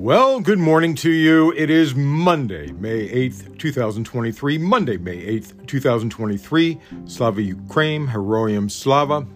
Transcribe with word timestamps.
Well, 0.00 0.40
good 0.40 0.58
morning 0.58 0.94
to 0.94 1.10
you. 1.10 1.52
It 1.52 1.68
is 1.68 1.94
Monday, 1.94 2.72
May 2.72 3.06
8th, 3.06 3.58
2023. 3.58 4.56
Monday, 4.56 4.96
May 4.96 5.18
8th, 5.38 5.66
2023. 5.66 6.80
Slava 7.04 7.42
Ukraine, 7.42 8.06
Heroyam 8.06 8.70
Slava. 8.70 9.26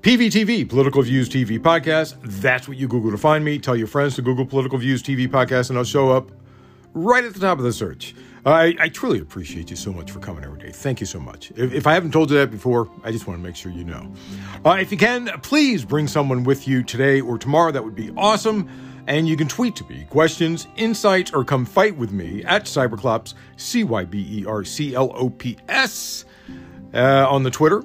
PVTV, 0.00 0.66
Political 0.70 1.02
Views 1.02 1.28
TV 1.28 1.58
Podcast. 1.58 2.16
That's 2.22 2.66
what 2.66 2.78
you 2.78 2.88
Google 2.88 3.10
to 3.10 3.18
find 3.18 3.44
me. 3.44 3.58
Tell 3.58 3.76
your 3.76 3.86
friends 3.86 4.14
to 4.14 4.22
Google 4.22 4.46
Political 4.46 4.78
Views 4.78 5.02
TV 5.02 5.28
Podcast, 5.28 5.68
and 5.68 5.76
I'll 5.76 5.84
show 5.84 6.10
up 6.10 6.30
right 6.94 7.22
at 7.22 7.34
the 7.34 7.40
top 7.40 7.58
of 7.58 7.64
the 7.64 7.72
search. 7.72 8.14
I, 8.46 8.74
I 8.80 8.88
truly 8.88 9.18
appreciate 9.20 9.68
you 9.68 9.76
so 9.76 9.92
much 9.92 10.10
for 10.10 10.18
coming 10.18 10.44
every 10.44 10.60
day. 10.60 10.70
Thank 10.70 11.00
you 11.00 11.06
so 11.06 11.20
much. 11.20 11.50
If, 11.56 11.74
if 11.74 11.86
I 11.86 11.92
haven't 11.92 12.12
told 12.12 12.30
you 12.30 12.38
that 12.38 12.50
before, 12.50 12.90
I 13.02 13.12
just 13.12 13.26
want 13.26 13.38
to 13.38 13.44
make 13.44 13.54
sure 13.54 13.70
you 13.70 13.84
know. 13.84 14.14
Uh, 14.64 14.78
if 14.80 14.90
you 14.90 14.96
can, 14.96 15.26
please 15.42 15.84
bring 15.84 16.08
someone 16.08 16.42
with 16.44 16.66
you 16.66 16.82
today 16.82 17.20
or 17.20 17.36
tomorrow. 17.36 17.70
That 17.70 17.84
would 17.84 17.94
be 17.94 18.10
awesome. 18.16 18.70
And 19.06 19.28
you 19.28 19.36
can 19.36 19.48
tweet 19.48 19.76
to 19.76 19.84
me 19.84 20.06
questions, 20.08 20.66
insights, 20.76 21.32
or 21.32 21.44
come 21.44 21.66
fight 21.66 21.96
with 21.96 22.12
me 22.12 22.42
at 22.44 22.64
Cyberclops, 22.64 23.34
C 23.56 23.84
Y 23.84 24.04
B 24.04 24.40
E 24.40 24.46
R 24.46 24.64
C 24.64 24.94
L 24.94 25.12
O 25.14 25.28
P 25.28 25.58
S, 25.68 26.24
uh, 26.94 27.26
on 27.28 27.42
the 27.42 27.50
Twitter. 27.50 27.82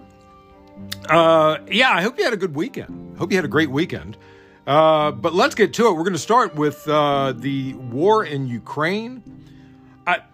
Uh, 1.09 1.57
yeah, 1.69 1.91
I 1.91 2.01
hope 2.01 2.17
you 2.17 2.23
had 2.23 2.33
a 2.33 2.37
good 2.37 2.55
weekend. 2.55 3.17
Hope 3.17 3.31
you 3.31 3.37
had 3.37 3.45
a 3.45 3.49
great 3.49 3.69
weekend. 3.69 4.17
Uh, 4.65 5.11
but 5.11 5.33
let's 5.33 5.55
get 5.55 5.73
to 5.73 5.87
it. 5.87 5.91
We're 5.91 6.03
going 6.03 6.13
to 6.13 6.19
start 6.19 6.55
with 6.55 6.87
uh, 6.87 7.33
the 7.33 7.73
war 7.73 8.23
in 8.23 8.47
Ukraine. 8.47 9.23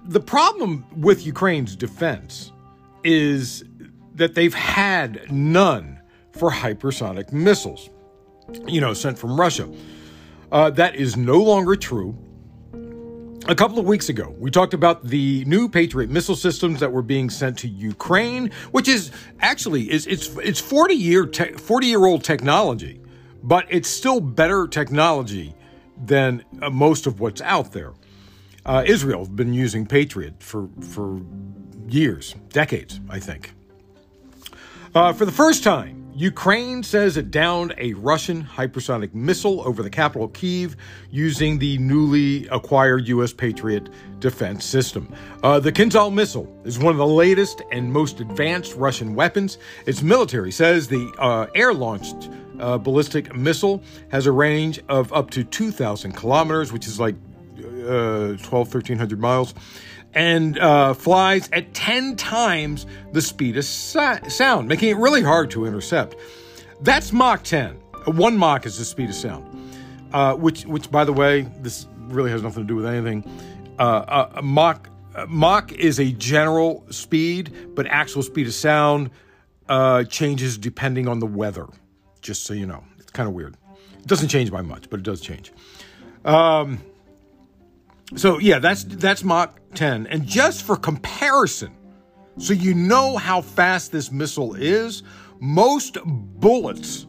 the 0.05 0.20
problem 0.20 0.86
with 0.95 1.25
Ukraine's 1.25 1.75
defense 1.75 2.52
is 3.03 3.63
that 4.13 4.36
they've 4.36 4.53
had 4.53 5.31
none 5.31 5.99
for 6.31 6.52
hypersonic 6.52 7.31
missiles, 7.31 7.89
you 8.67 8.81
know, 8.81 8.94
sent 8.94 9.17
from 9.17 9.39
Russia. 9.39 9.70
Uh, 10.51 10.69
that 10.71 10.95
is 10.95 11.17
no 11.17 11.41
longer 11.41 11.75
true. 11.75 12.17
A 13.47 13.53
couple 13.53 13.77
of 13.77 13.85
weeks 13.85 14.09
ago, 14.09 14.33
we 14.39 14.49
talked 14.49 14.73
about 14.73 15.03
the 15.03 15.45
new 15.45 15.69
Patriot 15.69 16.09
missile 16.09 16.35
systems 16.35 16.79
that 16.79 16.91
were 16.91 17.03
being 17.03 17.29
sent 17.29 17.59
to 17.59 17.67
Ukraine, 17.67 18.49
which 18.71 18.88
is 18.88 19.11
actually 19.39 19.91
is 19.91 20.07
it's 20.07 20.29
it's 20.38 20.59
40 20.59 20.95
year 20.95 21.27
te- 21.27 21.51
40 21.53 21.88
year 21.88 22.05
old 22.05 22.23
technology, 22.23 22.99
but 23.43 23.67
it's 23.69 23.88
still 23.88 24.19
better 24.19 24.67
technology 24.67 25.53
than 26.03 26.43
uh, 26.61 26.71
most 26.71 27.05
of 27.05 27.19
what's 27.19 27.41
out 27.41 27.71
there. 27.71 27.93
Uh, 28.66 28.83
Israel 28.88 29.19
has 29.19 29.29
been 29.29 29.53
using 29.53 29.85
Patriot 29.85 30.41
for 30.41 30.67
for 30.81 31.21
years, 31.88 32.35
decades, 32.49 32.99
I 33.09 33.19
think. 33.19 33.53
Uh, 34.95 35.13
for 35.13 35.25
the 35.25 35.31
first 35.31 35.63
time, 35.63 36.05
Ukraine 36.16 36.81
says 36.81 37.17
it 37.17 37.30
downed 37.30 37.73
a 37.77 37.91
Russian 37.95 38.41
hypersonic 38.41 39.13
missile 39.13 39.61
over 39.67 39.83
the 39.83 39.89
capital 39.89 40.30
Kiev 40.30 40.77
using 41.11 41.59
the 41.59 41.77
newly 41.77 42.47
acquired 42.47 43.05
U.S. 43.09 43.33
Patriot 43.33 43.89
defense 44.19 44.63
system. 44.63 45.13
Uh, 45.44 45.59
the 45.59 45.73
Kinzhal 45.73 46.13
missile 46.13 46.61
is 46.63 46.80
one 46.80 46.94
of 46.94 46.97
the 46.99 47.05
latest 47.05 47.63
and 47.73 47.91
most 47.91 48.22
advanced 48.22 48.75
Russian 48.75 49.13
weapons. 49.13 49.57
Its 49.85 50.02
military 50.02 50.53
says 50.53 50.88
the 50.88 51.13
uh, 51.19 51.47
air 51.53 51.73
launched 51.73 52.29
uh, 52.61 52.77
ballistic 52.77 53.35
missile 53.35 53.83
has 54.09 54.25
a 54.25 54.31
range 54.31 54.81
of 54.88 55.11
up 55.11 55.31
to 55.31 55.44
2,000 55.44 56.13
kilometers, 56.13 56.72
which 56.72 56.88
is 56.88 56.97
like 56.97 57.16
uh, 57.86 58.38
12, 58.38 58.52
1,300 58.52 59.19
miles 59.19 59.53
and 60.16 60.58
uh, 60.59 60.94
flies 60.94 61.50
at 61.52 61.73
10 61.73 62.16
times 62.16 62.86
the 63.11 63.22
speed 63.22 63.58
of 63.58 63.66
sound, 63.66 64.67
making 64.67 64.89
it 64.89 64.97
really 64.97 65.22
hard 65.22 65.52
to 65.52 65.66
intercept. 65.66 66.16
That's 66.81 67.11
Mach 67.11 67.44
10. 67.44 67.73
One 68.06 68.38
Mach 68.38 68.66
is 68.66 68.78
the 68.78 68.86
speed 68.86 69.09
of 69.09 69.16
sound, 69.16 69.45
uh, 70.13 70.36
which, 70.36 70.66
which, 70.66 70.89
by 70.89 71.03
the 71.03 71.13
way, 71.13 71.41
this 71.59 71.88
really 72.08 72.31
has 72.31 72.41
nothing 72.41 72.63
to 72.63 72.67
do 72.67 72.75
with 72.75 72.86
anything. 72.86 73.30
Uh, 73.78 74.31
uh 74.35 74.41
Mach, 74.41 74.90
Mach 75.28 75.72
is 75.73 76.00
a 76.00 76.12
general 76.13 76.85
speed, 76.91 77.75
but 77.75 77.85
actual 77.88 78.23
speed 78.23 78.47
of 78.47 78.53
sound 78.53 79.12
changes 80.09 80.57
depending 80.57 81.07
on 81.09 81.19
the 81.19 81.25
weather, 81.25 81.67
just 82.22 82.46
so 82.46 82.53
you 82.53 82.66
know. 82.66 82.84
It's 83.00 83.12
kind 83.12 83.28
of 83.28 83.35
weird. 83.35 83.57
It 84.00 84.07
doesn't 84.07 84.29
change 84.29 84.50
by 84.52 84.62
much, 84.62 84.90
but 84.90 85.00
it 85.00 85.03
does 85.03 85.19
change. 85.19 85.52
Um, 86.23 86.79
so 88.16 88.38
yeah, 88.39 88.59
that's 88.59 88.83
that's 88.83 89.23
Mach 89.23 89.59
10. 89.73 90.07
And 90.07 90.25
just 90.25 90.63
for 90.63 90.75
comparison, 90.75 91.75
so 92.38 92.53
you 92.53 92.73
know 92.73 93.17
how 93.17 93.41
fast 93.41 93.91
this 93.91 94.11
missile 94.11 94.55
is, 94.55 95.03
most 95.39 95.97
bullets 96.05 97.07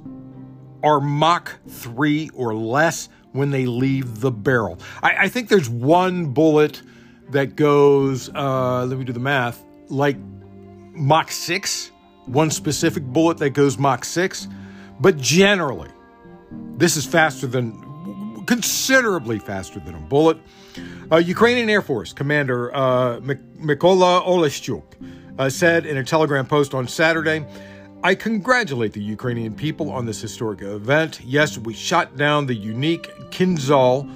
are 0.82 1.00
Mach 1.00 1.52
3 1.68 2.30
or 2.34 2.54
less 2.54 3.08
when 3.32 3.50
they 3.50 3.66
leave 3.66 4.20
the 4.20 4.30
barrel. 4.30 4.78
I, 5.02 5.24
I 5.24 5.28
think 5.28 5.48
there's 5.48 5.68
one 5.68 6.26
bullet 6.26 6.80
that 7.30 7.56
goes, 7.56 8.30
uh, 8.34 8.84
let 8.86 8.98
me 8.98 9.04
do 9.04 9.12
the 9.12 9.20
math, 9.20 9.64
like 9.88 10.16
Mach 10.92 11.30
6, 11.30 11.90
one 12.26 12.50
specific 12.50 13.04
bullet 13.04 13.38
that 13.38 13.50
goes 13.50 13.78
Mach 13.78 14.04
6. 14.04 14.48
But 15.00 15.18
generally, 15.18 15.90
this 16.76 16.96
is 16.96 17.04
faster 17.04 17.46
than, 17.46 17.85
considerably 18.46 19.38
faster 19.38 19.80
than 19.80 19.94
a 19.94 20.00
bullet. 20.00 20.38
Uh, 21.10 21.16
Ukrainian 21.16 21.68
Air 21.68 21.82
Force 21.82 22.12
Commander 22.12 22.74
uh, 22.74 23.20
Mykola 23.20 24.24
Oleshchuk 24.26 24.84
uh, 25.38 25.48
said 25.48 25.86
in 25.86 25.96
a 25.96 26.04
Telegram 26.04 26.46
post 26.46 26.74
on 26.74 26.88
Saturday, 26.88 27.44
I 28.02 28.14
congratulate 28.14 28.92
the 28.92 29.02
Ukrainian 29.02 29.54
people 29.54 29.90
on 29.90 30.06
this 30.06 30.20
historic 30.20 30.62
event. 30.62 31.20
Yes, 31.24 31.58
we 31.58 31.74
shot 31.74 32.16
down 32.16 32.46
the 32.46 32.54
unique 32.54 33.10
Kinzhal. 33.30 34.10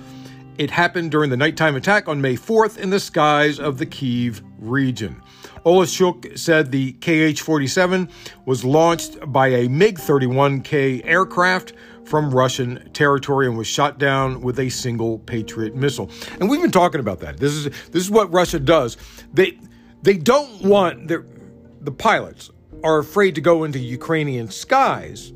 It 0.58 0.70
happened 0.70 1.10
during 1.10 1.30
the 1.30 1.36
nighttime 1.36 1.76
attack 1.76 2.06
on 2.06 2.20
May 2.20 2.36
4th 2.36 2.76
in 2.76 2.90
the 2.90 3.00
skies 3.00 3.58
of 3.58 3.78
the 3.78 3.86
Kiev 3.86 4.42
region. 4.58 5.22
Oleshchuk 5.64 6.38
said 6.38 6.70
the 6.70 6.92
KH 7.00 7.40
47 7.40 8.08
was 8.46 8.64
launched 8.64 9.18
by 9.32 9.48
a 9.48 9.68
MiG 9.68 9.98
31K 9.98 11.02
aircraft 11.04 11.72
from 12.10 12.34
Russian 12.34 12.90
territory 12.92 13.46
and 13.46 13.56
was 13.56 13.68
shot 13.68 13.98
down 13.98 14.40
with 14.40 14.58
a 14.58 14.68
single 14.68 15.20
Patriot 15.20 15.76
missile. 15.76 16.10
And 16.40 16.50
we've 16.50 16.60
been 16.60 16.72
talking 16.72 16.98
about 16.98 17.20
that. 17.20 17.36
This 17.36 17.52
is 17.52 17.64
this 17.90 18.02
is 18.02 18.10
what 18.10 18.32
Russia 18.32 18.58
does. 18.58 18.96
They 19.32 19.56
they 20.02 20.16
don't 20.16 20.60
want 20.60 21.06
their 21.06 21.24
the 21.80 21.92
pilots 21.92 22.50
are 22.82 22.98
afraid 22.98 23.36
to 23.36 23.40
go 23.40 23.62
into 23.62 23.78
Ukrainian 23.78 24.50
skies, 24.50 25.32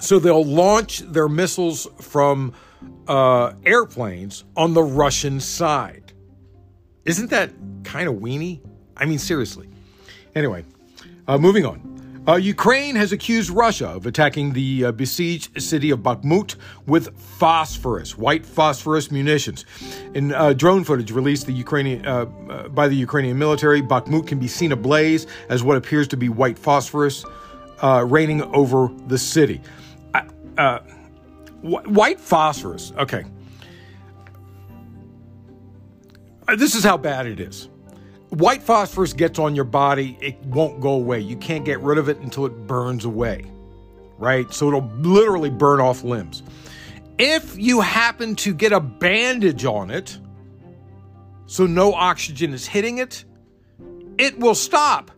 so 0.00 0.18
they'll 0.18 0.44
launch 0.44 1.00
their 1.00 1.28
missiles 1.28 1.86
from 2.00 2.54
uh, 3.06 3.52
airplanes 3.66 4.44
on 4.56 4.72
the 4.72 4.82
Russian 4.82 5.38
side. 5.38 6.14
Isn't 7.04 7.28
that 7.28 7.52
kind 7.82 8.08
of 8.08 8.14
weenie? 8.16 8.62
I 8.96 9.04
mean, 9.04 9.18
seriously. 9.18 9.68
Anyway, 10.34 10.64
uh, 11.28 11.36
moving 11.36 11.66
on. 11.66 11.93
Uh, 12.26 12.36
Ukraine 12.36 12.96
has 12.96 13.12
accused 13.12 13.50
Russia 13.50 13.88
of 13.88 14.06
attacking 14.06 14.54
the 14.54 14.86
uh, 14.86 14.92
besieged 14.92 15.60
city 15.60 15.90
of 15.90 15.98
Bakhmut 15.98 16.56
with 16.86 17.14
phosphorus, 17.18 18.16
white 18.16 18.46
phosphorus 18.46 19.10
munitions. 19.10 19.66
In 20.14 20.32
uh, 20.32 20.54
drone 20.54 20.84
footage 20.84 21.10
released 21.10 21.44
the 21.46 21.52
Ukrainian, 21.52 22.06
uh, 22.06 22.24
uh, 22.48 22.68
by 22.68 22.88
the 22.88 22.96
Ukrainian 22.96 23.38
military, 23.38 23.82
Bakhmut 23.82 24.26
can 24.26 24.38
be 24.38 24.48
seen 24.48 24.72
ablaze 24.72 25.26
as 25.50 25.62
what 25.62 25.76
appears 25.76 26.08
to 26.08 26.16
be 26.16 26.30
white 26.30 26.58
phosphorus 26.58 27.26
uh, 27.82 28.06
raining 28.08 28.40
over 28.54 28.88
the 29.06 29.18
city. 29.18 29.60
white 31.60 32.20
phosphorus, 32.20 32.92
okay. 32.96 33.24
this 36.56 36.74
is 36.74 36.82
how 36.82 36.96
bad 36.96 37.26
it 37.26 37.38
is 37.38 37.68
white 38.34 38.62
phosphorus 38.62 39.12
gets 39.12 39.38
on 39.38 39.54
your 39.54 39.64
body, 39.64 40.16
it 40.20 40.38
won't 40.44 40.80
go 40.80 40.90
away. 40.90 41.20
You 41.20 41.36
can't 41.36 41.64
get 41.64 41.80
rid 41.80 41.98
of 41.98 42.08
it 42.08 42.18
until 42.18 42.46
it 42.46 42.66
burns 42.66 43.04
away, 43.04 43.44
right? 44.18 44.52
So 44.52 44.68
it'll 44.68 44.90
literally 44.98 45.50
burn 45.50 45.80
off 45.80 46.02
limbs. 46.02 46.42
If 47.18 47.56
you 47.56 47.80
happen 47.80 48.34
to 48.36 48.54
get 48.54 48.72
a 48.72 48.80
bandage 48.80 49.64
on 49.64 49.90
it, 49.90 50.18
so 51.46 51.66
no 51.66 51.94
oxygen 51.94 52.52
is 52.52 52.66
hitting 52.66 52.98
it, 52.98 53.24
it 54.18 54.38
will 54.38 54.54
stop, 54.54 55.10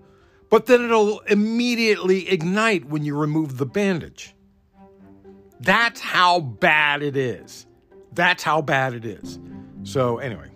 but 0.51 0.67
then 0.67 0.85
it'll 0.85 1.21
immediately 1.21 2.29
ignite 2.29 2.87
when 2.87 3.05
you 3.05 3.17
remove 3.17 3.59
the 3.59 3.67
bandage. 3.67 4.35
That's 5.61 6.01
how 6.01 6.41
bad 6.41 7.03
it 7.03 7.17
is. 7.17 7.67
That's 8.13 8.43
how 8.43 8.63
bad 8.63 8.95
it 8.95 9.05
is. 9.05 9.39
So, 9.85 10.19
anyway. 10.19 10.51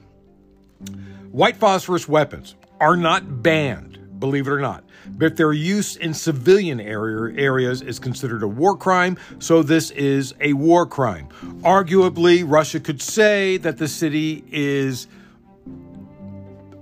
White 1.31 1.57
phosphorus 1.57 2.09
weapons 2.09 2.57
are 2.81 2.97
not 2.97 3.43
banned, 3.43 4.19
believe 4.19 4.49
it 4.49 4.51
or 4.51 4.61
not, 4.61 4.83
but 5.11 5.37
their 5.37 5.53
use 5.53 5.95
in 5.95 6.13
civilian 6.13 6.81
area, 6.81 7.41
areas 7.41 7.83
is 7.83 8.01
considered 8.01 8.43
a 8.43 8.49
war 8.49 8.77
crime, 8.77 9.17
so 9.39 9.63
this 9.63 9.93
is 9.93 10.35
a 10.41 10.55
war 10.55 10.87
crime. 10.87 11.29
Arguably, 11.61 12.43
Russia 12.45 12.81
could 12.81 13.01
say 13.01 13.59
that 13.59 13.79
the 13.79 13.87
city 13.87 14.43
is 14.51 15.07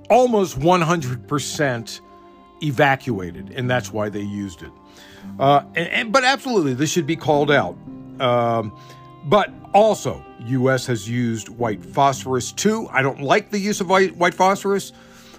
almost 0.08 0.58
100% 0.58 2.00
evacuated, 2.62 3.52
and 3.54 3.68
that's 3.68 3.92
why 3.92 4.08
they 4.08 4.22
used 4.22 4.62
it. 4.62 4.70
Uh, 5.38 5.62
and, 5.74 5.88
and, 5.88 6.12
but 6.12 6.24
absolutely, 6.24 6.72
this 6.72 6.90
should 6.90 7.06
be 7.06 7.16
called 7.16 7.50
out. 7.50 7.76
Um, 8.18 8.76
but 9.28 9.52
also, 9.74 10.24
U.S. 10.46 10.86
has 10.86 11.08
used 11.08 11.50
white 11.50 11.84
phosphorus 11.84 12.50
too. 12.52 12.88
I 12.90 13.02
don't 13.02 13.20
like 13.20 13.50
the 13.50 13.58
use 13.58 13.80
of 13.80 13.90
white, 13.90 14.16
white 14.16 14.34
phosphorus, 14.34 14.92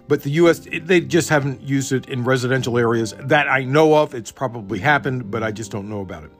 but 0.07 0.21
the 0.21 0.30
U.S. 0.31 0.59
they 0.59 1.01
just 1.01 1.30
haven't 1.30 1.62
used 1.62 1.91
it 1.91 2.07
in 2.07 2.24
residential 2.24 2.77
areas 2.77 3.15
that 3.19 3.50
I 3.50 3.63
know 3.63 3.95
of. 3.95 4.13
It's 4.13 4.31
probably 4.31 4.77
happened, 4.77 5.31
but 5.31 5.41
I 5.41 5.51
just 5.51 5.71
don't 5.71 5.89
know 5.89 6.01
about 6.01 6.24
it. 6.25 6.31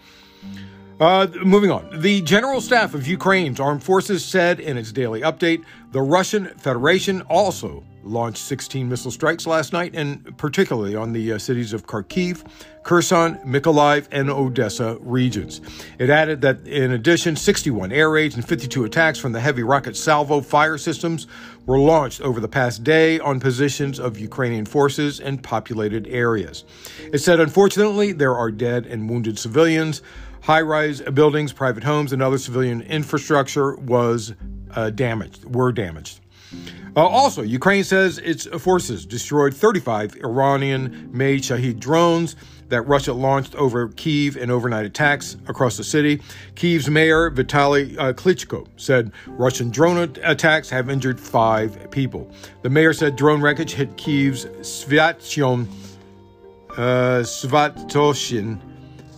Uh, 1.00 1.28
moving 1.44 1.72
on. 1.72 2.02
The 2.02 2.22
General 2.22 2.62
Staff 2.62 2.94
of 2.94 3.08
Ukraine's 3.08 3.60
Armed 3.60 3.84
Forces 3.84 4.24
said 4.24 4.60
in 4.60 4.78
its 4.78 4.92
daily 4.92 5.22
update 5.22 5.64
the 5.92 6.02
Russian 6.02 6.50
Federation 6.58 7.22
also 7.24 7.84
launched 8.04 8.40
16 8.40 8.88
missile 8.88 9.12
strikes 9.12 9.46
last 9.46 9.74
night, 9.74 9.96
and 9.96 10.38
particularly 10.38 10.96
on 10.96 11.14
the 11.14 11.34
uh, 11.34 11.38
cities 11.38 11.74
of 11.74 11.86
Kharkiv, 11.86 12.44
Kherson, 12.84 13.36
Mykolaiv, 13.46 14.08
and 14.12 14.30
Odessa 14.30 14.98
regions. 15.02 15.62
It 16.00 16.10
added 16.10 16.42
that 16.42 16.66
in 16.68 16.92
addition, 16.92 17.36
61 17.36 17.92
air 17.92 18.10
raids 18.10 18.36
and 18.36 18.48
52 18.48 18.86
attacks 18.86 19.20
from 19.20 19.32
the 19.32 19.40
heavy 19.40 19.64
rocket 19.64 19.96
salvo 19.96 20.42
fire 20.42 20.78
systems 20.78 21.28
were 21.66 21.80
launched 21.80 22.22
over 22.22 22.40
the 22.40 22.48
past 22.48 22.84
day 22.84 23.20
on 23.20 23.40
positions 23.40 24.00
of 24.00 24.18
Ukrainian 24.18 24.66
forces 24.66 25.20
and 25.20 25.44
populated 25.44 26.08
areas. 26.08 26.64
It 27.14 27.20
said, 27.20 27.40
unfortunately, 27.40 28.12
there 28.12 28.36
are 28.36 28.52
dead 28.52 28.86
and 28.86 29.10
wounded 29.10 29.38
civilians. 29.38 30.02
High 30.42 30.62
rise 30.62 31.02
buildings, 31.02 31.54
private 31.54 31.84
homes, 31.84 32.14
and 32.14 32.22
other 32.22 32.38
civilian 32.38 32.82
infrastructure 32.82 33.76
was 33.76 34.34
uh, 34.72 34.90
damaged, 34.90 35.46
were 35.46 35.72
damaged. 35.72 36.22
Uh, 36.96 37.06
also, 37.06 37.42
Ukraine 37.42 37.84
says 37.84 38.18
its 38.18 38.46
forces 38.46 39.06
destroyed 39.06 39.54
35 39.54 40.16
Iranian 40.24 41.10
made 41.12 41.44
Shahed 41.44 41.80
drones 41.80 42.36
that 42.70 42.82
Russia 42.84 43.14
launched 43.14 43.56
over 43.56 43.90
Kiev 43.90 44.38
in 44.38 44.50
overnight 44.50 44.86
attacks 44.86 45.38
across 45.48 45.78
the 45.78 45.84
city. 45.84 46.22
Kiev's 46.56 46.90
mayor, 46.90 47.32
Vitaly 47.32 47.98
uh, 47.98 48.14
Klitschko, 48.14 48.68
said 48.78 49.12
Russian 49.28 49.70
drone 49.70 49.98
attacks 50.24 50.70
have 50.70 50.90
injured 50.90 51.20
five 51.20 51.90
people. 51.92 52.32
The 52.62 52.70
mayor 52.70 52.94
said 52.94 53.16
drone 53.16 53.42
wreckage 53.42 53.74
hit 53.74 53.98
Kiev's 53.98 54.46
Svyatshyn, 54.46 55.68
uh, 56.72 57.24
Svatoshin 57.24 58.60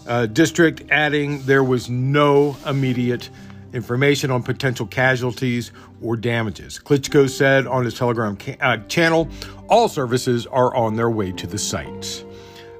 uh, 0.07 0.25
district, 0.27 0.83
adding 0.89 1.43
there 1.45 1.63
was 1.63 1.89
no 1.89 2.55
immediate 2.65 3.29
information 3.73 4.31
on 4.31 4.43
potential 4.43 4.85
casualties 4.85 5.71
or 6.01 6.15
damages. 6.15 6.79
Klitschko 6.83 7.29
said 7.29 7.67
on 7.67 7.85
his 7.85 7.93
Telegram 7.93 8.35
ca- 8.37 8.57
uh, 8.59 8.77
channel, 8.87 9.29
all 9.69 9.87
services 9.87 10.45
are 10.47 10.75
on 10.75 10.95
their 10.95 11.09
way 11.09 11.31
to 11.31 11.47
the 11.47 11.57
site. 11.57 12.25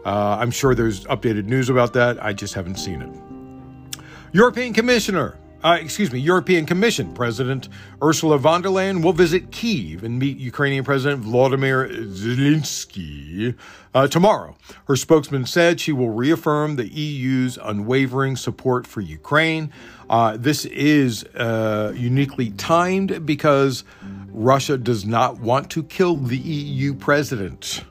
Uh, 0.06 0.38
I'm 0.40 0.52
sure 0.52 0.74
there's 0.74 1.06
updated 1.06 1.46
news 1.46 1.70
about 1.70 1.94
that. 1.94 2.24
I 2.24 2.34
just 2.34 2.54
haven't 2.54 2.78
seen 2.78 3.02
it. 3.02 4.04
European 4.34 4.74
Commissioner 4.74 5.38
uh, 5.64 5.78
excuse 5.80 6.12
me, 6.12 6.20
European 6.20 6.66
Commission 6.66 7.14
President 7.14 7.70
Ursula 8.02 8.38
von 8.38 8.62
der 8.62 8.70
Leyen 8.70 9.04
will 9.04 9.14
visit 9.14 9.52
Kiev 9.52 10.04
and 10.04 10.18
meet 10.20 10.38
Ukrainian 10.38 10.84
President 10.84 11.24
Volodymyr 11.24 11.90
Zelensky 12.08 13.56
uh, 13.94 14.08
tomorrow. 14.08 14.56
Her 14.86 14.96
spokesman 14.96 15.46
said 15.46 15.80
she 15.80 15.92
will 15.92 16.10
reaffirm 16.10 16.76
the 16.76 16.88
EU's 16.88 17.58
unwavering 17.62 18.36
support 18.36 18.88
for 18.88 19.02
Ukraine. 19.02 19.72
Uh, 20.10 20.38
this 20.38 20.66
is 20.66 21.24
uh, 21.36 21.94
uniquely 21.96 22.52
timed 22.52 23.26
because 23.26 23.84
Russia 24.32 24.78
does 24.78 25.06
not 25.06 25.40
want 25.40 25.70
to 25.72 25.84
kill 25.84 26.16
the 26.16 26.38
EU 26.38 26.94
president, 26.94 27.84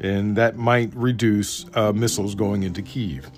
and 0.00 0.36
that 0.36 0.56
might 0.56 0.94
reduce 0.94 1.64
uh, 1.74 1.92
missiles 1.92 2.34
going 2.34 2.64
into 2.64 2.82
Kiev. 2.82 3.30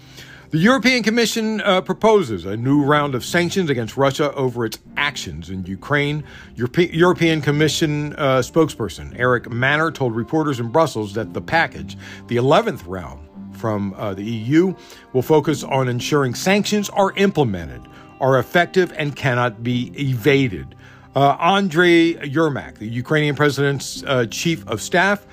The 0.50 0.58
European 0.58 1.04
Commission 1.04 1.60
uh, 1.60 1.80
proposes 1.80 2.44
a 2.44 2.56
new 2.56 2.82
round 2.82 3.14
of 3.14 3.24
sanctions 3.24 3.70
against 3.70 3.96
Russia 3.96 4.34
over 4.34 4.64
its 4.64 4.80
actions 4.96 5.48
in 5.48 5.64
Ukraine. 5.64 6.24
Europe- 6.56 6.92
European 6.92 7.40
Commission 7.40 8.14
uh, 8.14 8.38
spokesperson 8.38 9.16
Eric 9.16 9.48
Mamer 9.48 9.92
told 9.92 10.16
reporters 10.16 10.58
in 10.58 10.68
Brussels 10.72 11.14
that 11.14 11.34
the 11.34 11.40
package, 11.40 11.96
the 12.26 12.34
11th 12.34 12.82
round 12.88 13.28
from 13.56 13.94
uh, 13.94 14.12
the 14.12 14.24
EU, 14.24 14.74
will 15.12 15.22
focus 15.22 15.62
on 15.62 15.86
ensuring 15.86 16.34
sanctions 16.34 16.90
are 16.90 17.12
implemented, 17.12 17.82
are 18.20 18.40
effective, 18.40 18.92
and 18.96 19.14
cannot 19.14 19.62
be 19.62 19.92
evaded. 19.96 20.74
Uh, 21.14 21.36
Andrei 21.38 22.14
Yermak, 22.14 22.78
the 22.78 22.88
Ukrainian 22.88 23.36
president's 23.36 24.02
uh, 24.02 24.26
chief 24.28 24.66
of 24.66 24.82
staff, 24.82 25.28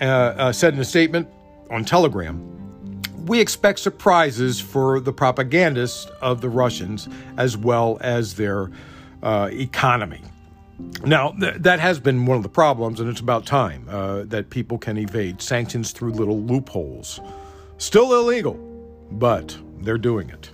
uh, 0.00 0.50
said 0.50 0.74
in 0.74 0.80
a 0.80 0.84
statement 0.84 1.28
on 1.70 1.84
Telegram 1.84 2.57
we 3.28 3.40
expect 3.40 3.78
surprises 3.78 4.60
for 4.60 5.00
the 5.00 5.12
propagandists 5.12 6.06
of 6.20 6.40
the 6.40 6.48
Russians 6.48 7.08
as 7.36 7.56
well 7.56 7.98
as 8.00 8.34
their 8.34 8.70
uh, 9.22 9.50
economy. 9.52 10.22
Now, 11.04 11.32
th- 11.32 11.56
that 11.58 11.80
has 11.80 11.98
been 11.98 12.24
one 12.24 12.36
of 12.36 12.42
the 12.42 12.48
problems, 12.48 13.00
and 13.00 13.08
it's 13.08 13.20
about 13.20 13.44
time 13.46 13.86
uh, 13.88 14.22
that 14.24 14.50
people 14.50 14.78
can 14.78 14.96
evade 14.96 15.42
sanctions 15.42 15.92
through 15.92 16.12
little 16.12 16.40
loopholes. 16.40 17.20
Still 17.78 18.14
illegal, 18.14 18.54
but 19.10 19.56
they're 19.80 19.98
doing 19.98 20.30
it. 20.30 20.50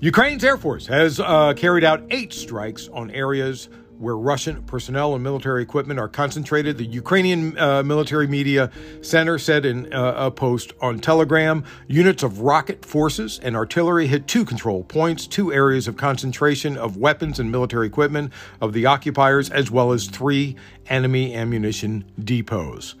Ukraine's 0.00 0.42
Air 0.42 0.56
Force 0.56 0.86
has 0.88 1.20
uh, 1.20 1.54
carried 1.54 1.84
out 1.84 2.02
eight 2.10 2.32
strikes 2.32 2.88
on 2.88 3.10
areas 3.12 3.68
where 4.02 4.16
Russian 4.16 4.60
personnel 4.64 5.14
and 5.14 5.22
military 5.22 5.62
equipment 5.62 6.00
are 6.00 6.08
concentrated. 6.08 6.76
The 6.76 6.84
Ukrainian 6.84 7.56
uh, 7.56 7.84
Military 7.84 8.26
Media 8.26 8.68
Center 9.00 9.38
said 9.38 9.64
in 9.64 9.92
uh, 9.94 10.14
a 10.16 10.30
post 10.30 10.72
on 10.80 10.98
Telegram 10.98 11.62
units 11.86 12.24
of 12.24 12.40
rocket 12.40 12.84
forces 12.84 13.38
and 13.44 13.54
artillery 13.54 14.08
hit 14.08 14.26
two 14.26 14.44
control 14.44 14.82
points, 14.82 15.28
two 15.28 15.52
areas 15.52 15.86
of 15.86 15.96
concentration 15.96 16.76
of 16.76 16.96
weapons 16.96 17.38
and 17.38 17.52
military 17.52 17.86
equipment 17.86 18.32
of 18.60 18.72
the 18.72 18.86
occupiers, 18.86 19.48
as 19.50 19.70
well 19.70 19.92
as 19.92 20.08
three 20.08 20.56
enemy 20.88 21.32
ammunition 21.32 22.04
depots. 22.18 22.96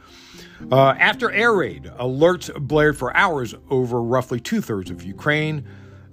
Uh, 0.70 0.94
after 1.00 1.32
air 1.32 1.52
raid, 1.52 1.90
alerts 1.98 2.54
blared 2.60 2.96
for 2.96 3.14
hours 3.16 3.56
over 3.70 4.00
roughly 4.00 4.38
two 4.38 4.60
thirds 4.60 4.88
of 4.88 5.02
Ukraine. 5.02 5.66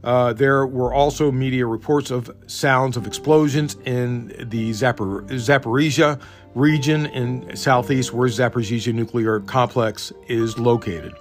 Uh, 0.04 0.34
there 0.34 0.66
were 0.66 0.94
also 0.94 1.31
media 1.31 1.66
reports 1.66 2.10
of 2.12 2.31
sounds 2.48 2.96
of 2.96 3.06
explosions 3.06 3.75
in 3.86 4.28
the 4.50 4.72
Zapor- 4.72 5.28
Zaporizhia 5.30 6.19
region 6.56 7.06
in 7.07 7.56
southeast 7.56 8.13
where 8.13 8.30
Zaporizhia 8.30 8.94
nuclear 8.94 9.40
complex 9.42 10.12
is 10.28 10.57
located. 10.57 11.13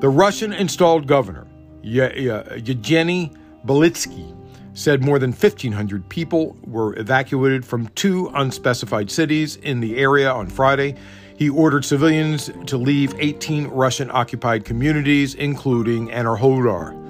The 0.00 0.08
Russian 0.08 0.52
installed 0.52 1.06
governor, 1.06 1.46
Yevgeny 1.82 3.32
Balitsky, 3.66 4.36
said 4.74 5.04
more 5.04 5.18
than 5.18 5.30
1,500 5.30 6.08
people 6.08 6.56
were 6.62 6.98
evacuated 6.98 7.64
from 7.64 7.88
two 7.88 8.30
unspecified 8.34 9.10
cities 9.10 9.56
in 9.56 9.80
the 9.80 9.98
area 9.98 10.32
on 10.32 10.48
Friday. 10.48 10.96
He 11.36 11.50
ordered 11.50 11.84
civilians 11.84 12.50
to 12.66 12.78
leave 12.78 13.14
18 13.18 13.66
Russian 13.68 14.10
occupied 14.10 14.64
communities, 14.64 15.34
including 15.34 16.08
Enerhodar. 16.08 17.01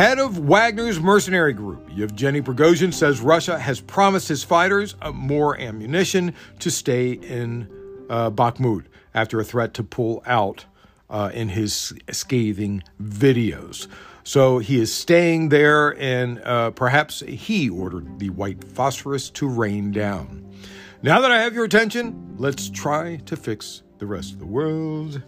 Head 0.00 0.18
of 0.18 0.38
Wagner's 0.38 0.98
mercenary 0.98 1.52
group, 1.52 1.90
Yevgeny 1.94 2.40
Prigozhin, 2.40 2.90
says 2.90 3.20
Russia 3.20 3.58
has 3.58 3.82
promised 3.82 4.28
his 4.28 4.42
fighters 4.42 4.94
uh, 5.02 5.12
more 5.12 5.60
ammunition 5.60 6.34
to 6.60 6.70
stay 6.70 7.10
in 7.10 7.68
uh, 8.08 8.30
Bakhmut 8.30 8.86
after 9.12 9.38
a 9.40 9.44
threat 9.44 9.74
to 9.74 9.84
pull 9.84 10.22
out 10.24 10.64
uh, 11.10 11.30
in 11.34 11.50
his 11.50 11.92
scathing 12.10 12.82
videos. 12.98 13.88
So 14.24 14.58
he 14.58 14.80
is 14.80 14.90
staying 14.90 15.50
there, 15.50 15.90
and 16.00 16.40
uh, 16.44 16.70
perhaps 16.70 17.20
he 17.20 17.68
ordered 17.68 18.18
the 18.18 18.30
white 18.30 18.64
phosphorus 18.64 19.28
to 19.28 19.46
rain 19.46 19.92
down. 19.92 20.50
Now 21.02 21.20
that 21.20 21.30
I 21.30 21.42
have 21.42 21.52
your 21.52 21.66
attention, 21.66 22.36
let's 22.38 22.70
try 22.70 23.16
to 23.26 23.36
fix 23.36 23.82
the 23.98 24.06
rest 24.06 24.32
of 24.32 24.38
the 24.38 24.46
world. 24.46 25.20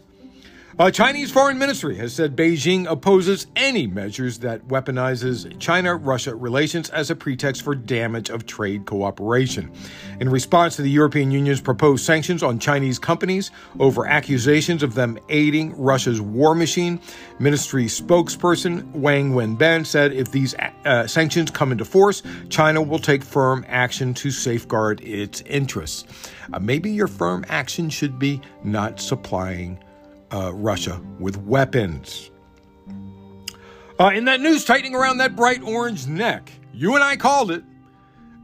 A 0.78 0.90
Chinese 0.90 1.30
foreign 1.30 1.58
ministry 1.58 1.96
has 1.96 2.14
said 2.14 2.34
Beijing 2.34 2.90
opposes 2.90 3.46
any 3.56 3.86
measures 3.86 4.38
that 4.38 4.66
weaponizes 4.68 5.58
China-Russia 5.60 6.34
relations 6.34 6.88
as 6.88 7.10
a 7.10 7.14
pretext 7.14 7.60
for 7.60 7.74
damage 7.74 8.30
of 8.30 8.46
trade 8.46 8.86
cooperation. 8.86 9.70
In 10.18 10.30
response 10.30 10.76
to 10.76 10.82
the 10.82 10.90
European 10.90 11.30
Union's 11.30 11.60
proposed 11.60 12.06
sanctions 12.06 12.42
on 12.42 12.58
Chinese 12.58 12.98
companies 12.98 13.50
over 13.80 14.06
accusations 14.06 14.82
of 14.82 14.94
them 14.94 15.18
aiding 15.28 15.76
Russia's 15.76 16.22
war 16.22 16.54
machine, 16.54 16.98
ministry 17.38 17.84
spokesperson 17.84 18.90
Wang 18.92 19.32
Wenbin 19.32 19.84
said 19.84 20.14
if 20.14 20.32
these 20.32 20.54
uh, 20.86 21.06
sanctions 21.06 21.50
come 21.50 21.70
into 21.70 21.84
force, 21.84 22.22
China 22.48 22.80
will 22.80 22.98
take 22.98 23.22
firm 23.22 23.62
action 23.68 24.14
to 24.14 24.30
safeguard 24.30 25.02
its 25.02 25.42
interests. 25.42 26.06
Uh, 26.50 26.58
maybe 26.58 26.90
your 26.90 27.08
firm 27.08 27.44
action 27.50 27.90
should 27.90 28.18
be 28.18 28.40
not 28.64 28.98
supplying 28.98 29.78
uh, 30.32 30.52
Russia 30.54 31.00
with 31.18 31.36
weapons. 31.38 32.30
Uh, 34.00 34.10
in 34.14 34.24
that 34.24 34.40
news 34.40 34.64
tightening 34.64 34.94
around 34.94 35.18
that 35.18 35.36
bright 35.36 35.62
orange 35.62 36.06
neck, 36.06 36.50
you 36.72 36.94
and 36.94 37.04
I 37.04 37.16
called 37.16 37.50
it. 37.50 37.62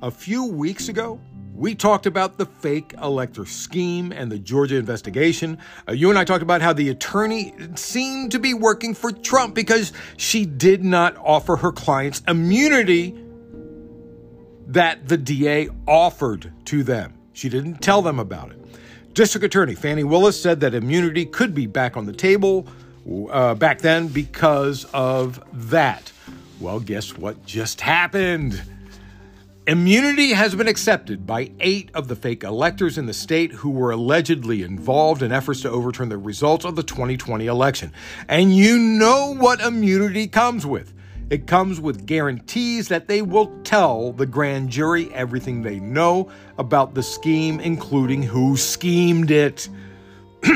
A 0.02 0.10
few 0.10 0.44
weeks 0.44 0.88
ago, 0.88 1.20
we 1.58 1.74
talked 1.74 2.06
about 2.06 2.38
the 2.38 2.46
fake 2.46 2.94
elector 3.02 3.44
scheme 3.44 4.12
and 4.12 4.30
the 4.30 4.38
Georgia 4.38 4.76
investigation. 4.76 5.58
Uh, 5.88 5.92
you 5.92 6.08
and 6.08 6.16
I 6.16 6.24
talked 6.24 6.42
about 6.42 6.62
how 6.62 6.72
the 6.72 6.88
attorney 6.90 7.52
seemed 7.74 8.30
to 8.30 8.38
be 8.38 8.54
working 8.54 8.94
for 8.94 9.10
Trump 9.10 9.56
because 9.56 9.92
she 10.16 10.46
did 10.46 10.84
not 10.84 11.16
offer 11.16 11.56
her 11.56 11.72
clients 11.72 12.22
immunity 12.28 13.16
that 14.68 15.08
the 15.08 15.16
DA 15.16 15.68
offered 15.88 16.52
to 16.66 16.84
them. 16.84 17.14
She 17.32 17.48
didn't 17.48 17.78
tell 17.78 18.02
them 18.02 18.20
about 18.20 18.52
it. 18.52 18.64
District 19.18 19.44
Attorney 19.44 19.74
Fani 19.74 20.04
Willis 20.04 20.40
said 20.40 20.60
that 20.60 20.74
immunity 20.74 21.26
could 21.26 21.52
be 21.52 21.66
back 21.66 21.96
on 21.96 22.06
the 22.06 22.12
table 22.12 22.68
uh, 23.32 23.52
back 23.56 23.80
then 23.80 24.06
because 24.06 24.84
of 24.94 25.42
that. 25.68 26.12
Well, 26.60 26.78
guess 26.78 27.18
what 27.18 27.44
just 27.44 27.80
happened? 27.80 28.62
Immunity 29.66 30.34
has 30.34 30.54
been 30.54 30.68
accepted 30.68 31.26
by 31.26 31.50
eight 31.58 31.90
of 31.94 32.06
the 32.06 32.14
fake 32.14 32.44
electors 32.44 32.96
in 32.96 33.06
the 33.06 33.12
state 33.12 33.50
who 33.50 33.70
were 33.70 33.90
allegedly 33.90 34.62
involved 34.62 35.24
in 35.24 35.32
efforts 35.32 35.62
to 35.62 35.70
overturn 35.70 36.10
the 36.10 36.16
results 36.16 36.64
of 36.64 36.76
the 36.76 36.84
2020 36.84 37.48
election. 37.48 37.92
And 38.28 38.54
you 38.54 38.78
know 38.78 39.34
what 39.34 39.60
immunity 39.60 40.28
comes 40.28 40.64
with. 40.64 40.94
It 41.28 41.46
comes 41.46 41.78
with 41.80 42.06
guarantees 42.06 42.88
that 42.88 43.08
they 43.08 43.20
will 43.20 43.60
tell 43.62 44.12
the 44.12 44.24
grand 44.26 44.70
jury 44.70 45.12
everything 45.12 45.60
they 45.60 45.80
know 45.80 46.30
about 46.58 46.94
the 46.94 47.02
scheme, 47.02 47.60
including 47.60 48.22
who 48.22 48.56
schemed 48.56 49.30
it. 49.30 49.68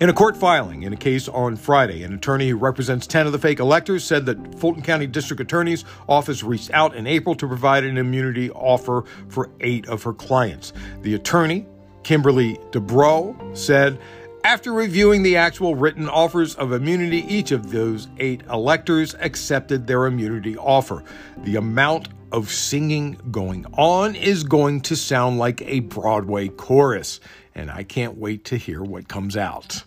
In 0.00 0.08
a 0.08 0.12
court 0.12 0.36
filing 0.36 0.82
in 0.82 0.92
a 0.92 0.96
case 0.96 1.28
on 1.28 1.56
Friday, 1.56 2.02
an 2.02 2.12
attorney 2.12 2.48
who 2.48 2.56
represents 2.56 3.06
10 3.06 3.26
of 3.26 3.32
the 3.32 3.38
fake 3.38 3.60
electors 3.60 4.02
said 4.02 4.26
that 4.26 4.58
Fulton 4.58 4.82
County 4.82 5.06
District 5.06 5.40
Attorney's 5.40 5.84
office 6.08 6.42
reached 6.42 6.72
out 6.72 6.96
in 6.96 7.06
April 7.06 7.34
to 7.36 7.46
provide 7.46 7.84
an 7.84 7.96
immunity 7.96 8.50
offer 8.50 9.04
for 9.28 9.50
eight 9.60 9.86
of 9.88 10.02
her 10.02 10.12
clients. 10.12 10.72
The 11.02 11.14
attorney, 11.14 11.66
Kimberly 12.02 12.56
Debrow, 12.72 13.56
said, 13.56 13.98
after 14.42 14.72
reviewing 14.74 15.22
the 15.22 15.36
actual 15.36 15.74
written 15.74 16.06
offers 16.06 16.54
of 16.56 16.72
immunity, 16.72 17.24
each 17.32 17.50
of 17.50 17.70
those 17.70 18.08
eight 18.18 18.42
electors 18.50 19.14
accepted 19.20 19.86
their 19.86 20.04
immunity 20.04 20.54
offer. 20.58 21.02
The 21.44 21.56
amount 21.56 22.08
of 22.34 22.50
singing 22.50 23.16
going 23.30 23.64
on 23.74 24.16
is 24.16 24.42
going 24.42 24.80
to 24.80 24.96
sound 24.96 25.38
like 25.38 25.62
a 25.62 25.78
Broadway 25.78 26.48
chorus 26.48 27.20
and 27.54 27.70
I 27.70 27.84
can't 27.84 28.18
wait 28.18 28.46
to 28.46 28.56
hear 28.56 28.82
what 28.82 29.06
comes 29.06 29.36
out. 29.36 29.84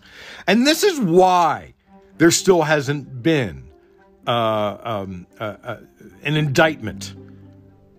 And 0.48 0.66
this 0.66 0.82
is 0.82 0.98
why 0.98 1.74
there 2.18 2.32
still 2.32 2.62
hasn't 2.62 3.22
been 3.22 3.70
uh, 4.26 4.78
um, 4.82 5.28
uh, 5.42 5.58
uh, 5.62 5.78
an 6.24 6.38
indictment 6.38 7.14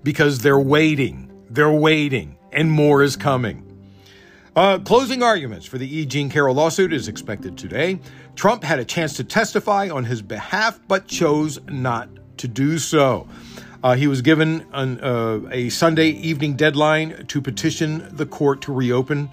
because 0.02 0.38
they're 0.38 0.58
waiting, 0.58 1.30
they're 1.50 1.70
waiting, 1.70 2.38
and 2.50 2.70
more 2.70 3.02
is 3.02 3.16
coming. 3.16 3.64
Uh, 4.56 4.78
closing 4.78 5.22
arguments 5.22 5.66
for 5.66 5.76
the 5.76 5.94
E. 5.94 6.06
Jean 6.06 6.30
Carroll 6.30 6.54
lawsuit 6.54 6.94
is 6.94 7.06
expected 7.06 7.58
today. 7.58 8.00
Trump 8.34 8.64
had 8.64 8.78
a 8.78 8.84
chance 8.86 9.12
to 9.14 9.24
testify 9.24 9.90
on 9.90 10.04
his 10.04 10.22
behalf, 10.22 10.80
but 10.88 11.06
chose 11.06 11.60
not 11.68 12.08
to 12.38 12.48
do 12.48 12.78
so. 12.78 13.28
Uh, 13.82 13.94
he 13.94 14.06
was 14.06 14.22
given 14.22 14.66
an, 14.72 15.00
uh, 15.00 15.40
a 15.50 15.68
Sunday 15.68 16.08
evening 16.08 16.56
deadline 16.56 17.26
to 17.26 17.40
petition 17.40 18.08
the 18.10 18.26
court 18.26 18.60
to 18.62 18.72
reopen 18.72 19.30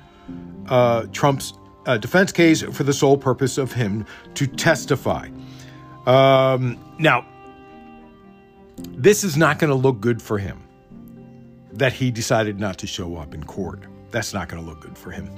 uh, 0.69 1.05
Trump's 1.11 1.53
uh, 1.85 1.97
defense 1.97 2.31
case 2.31 2.61
for 2.61 2.83
the 2.83 2.93
sole 2.93 3.17
purpose 3.17 3.57
of 3.57 3.73
him 3.73 4.05
to 4.35 4.47
testify. 4.47 5.29
Um, 6.05 6.77
now, 6.99 7.25
this 8.77 9.23
is 9.23 9.37
not 9.37 9.59
going 9.59 9.69
to 9.69 9.75
look 9.75 9.99
good 9.99 10.21
for 10.21 10.37
him 10.37 10.61
that 11.73 11.93
he 11.93 12.11
decided 12.11 12.59
not 12.59 12.77
to 12.79 12.87
show 12.87 13.17
up 13.17 13.33
in 13.33 13.43
court. 13.43 13.83
That's 14.11 14.33
not 14.33 14.47
going 14.47 14.63
to 14.63 14.69
look 14.69 14.81
good 14.81 14.97
for 14.97 15.11
him. 15.11 15.29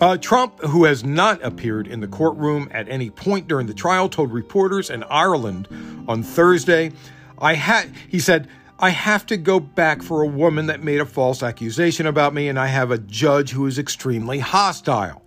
Uh, 0.00 0.16
Trump, 0.16 0.58
who 0.60 0.84
has 0.84 1.04
not 1.04 1.42
appeared 1.44 1.86
in 1.86 2.00
the 2.00 2.08
courtroom 2.08 2.68
at 2.72 2.88
any 2.88 3.10
point 3.10 3.46
during 3.46 3.66
the 3.66 3.74
trial, 3.74 4.08
told 4.08 4.32
reporters 4.32 4.90
in 4.90 5.04
Ireland 5.04 5.68
on 6.08 6.22
Thursday, 6.22 6.90
"I 7.38 7.54
had," 7.54 7.92
he 8.08 8.18
said, 8.18 8.48
I 8.78 8.90
have 8.90 9.24
to 9.26 9.36
go 9.36 9.60
back 9.60 10.02
for 10.02 10.22
a 10.22 10.26
woman 10.26 10.66
that 10.66 10.82
made 10.82 11.00
a 11.00 11.06
false 11.06 11.42
accusation 11.42 12.06
about 12.06 12.34
me, 12.34 12.48
and 12.48 12.58
I 12.58 12.66
have 12.66 12.90
a 12.90 12.98
judge 12.98 13.52
who 13.52 13.66
is 13.66 13.78
extremely 13.78 14.40
hostile. 14.40 15.22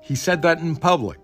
He 0.00 0.14
said 0.14 0.42
that 0.42 0.58
in 0.58 0.76
public. 0.76 1.18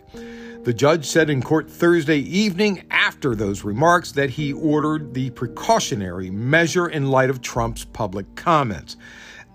The 0.64 0.74
judge 0.74 1.06
said 1.06 1.30
in 1.30 1.42
court 1.42 1.70
Thursday 1.70 2.18
evening 2.18 2.84
after 2.90 3.34
those 3.34 3.64
remarks 3.64 4.12
that 4.12 4.30
he 4.30 4.52
ordered 4.52 5.14
the 5.14 5.30
precautionary 5.30 6.30
measure 6.30 6.86
in 6.86 7.10
light 7.10 7.30
of 7.30 7.40
Trump's 7.40 7.84
public 7.84 8.34
comments. 8.36 8.96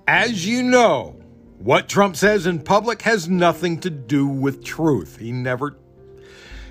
As 0.08 0.48
you 0.48 0.64
know, 0.64 1.16
what 1.60 1.88
Trump 1.88 2.16
says 2.16 2.48
in 2.48 2.60
public 2.60 3.04
has 3.04 3.30
nothing 3.30 3.80
to 3.82 3.90
do 3.90 4.28
with 4.28 4.64
truth. 4.64 5.18
He 5.18 5.32
never 5.32 5.78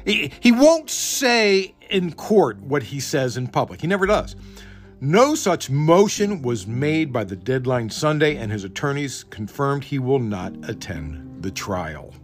he, 0.04 0.32
he 0.40 0.50
won't 0.50 0.90
say 0.90 1.74
in 1.92 2.12
court 2.12 2.58
what 2.60 2.82
he 2.82 2.98
says 2.98 3.36
in 3.36 3.46
public. 3.46 3.80
He 3.80 3.86
never 3.86 4.06
does. 4.06 4.34
No 5.00 5.34
such 5.34 5.68
motion 5.68 6.42
was 6.42 6.66
made 6.66 7.12
by 7.12 7.24
the 7.24 7.34
deadline 7.34 7.90
Sunday, 7.90 8.36
and 8.36 8.52
his 8.52 8.62
attorneys 8.62 9.24
confirmed 9.24 9.82
he 9.82 9.98
will 9.98 10.20
not 10.20 10.52
attend 10.68 11.42
the 11.42 11.50
trial. 11.50 12.14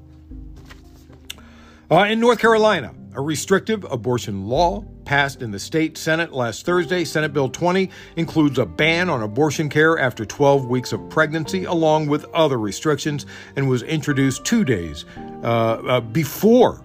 Uh, 1.90 2.04
in 2.04 2.20
North 2.20 2.38
Carolina, 2.38 2.94
a 3.14 3.20
restrictive 3.20 3.84
abortion 3.90 4.46
law 4.46 4.84
passed 5.04 5.42
in 5.42 5.50
the 5.50 5.58
state 5.58 5.98
Senate 5.98 6.32
last 6.32 6.64
Thursday. 6.64 7.04
Senate 7.04 7.32
Bill 7.32 7.48
20 7.48 7.90
includes 8.16 8.58
a 8.58 8.66
ban 8.66 9.10
on 9.10 9.22
abortion 9.22 9.68
care 9.68 9.98
after 9.98 10.24
12 10.24 10.66
weeks 10.66 10.92
of 10.92 11.08
pregnancy, 11.08 11.64
along 11.64 12.06
with 12.06 12.26
other 12.26 12.58
restrictions, 12.58 13.26
and 13.56 13.68
was 13.68 13.82
introduced 13.82 14.44
two 14.44 14.62
days 14.62 15.04
uh, 15.42 15.46
uh, 15.46 16.00
before 16.00 16.84